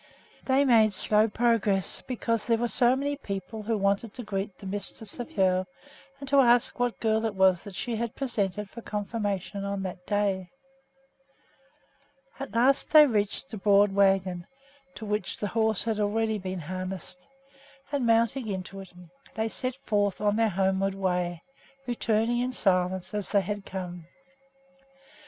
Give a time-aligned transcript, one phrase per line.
[0.45, 4.65] They made slow progress, because there were so many people who wanted to greet the
[4.65, 5.67] mistress of Hoel
[6.19, 10.07] and to ask what girl it was that she had presented for confirmation on that
[10.07, 10.49] day.
[12.39, 14.47] At last they reached the broad wagon,
[14.95, 17.27] to which the horse had already been harnessed,
[17.91, 18.91] and, mounting into it,
[19.35, 21.43] they set forth on their homeward way,
[21.85, 24.07] returning in silence, as they had come.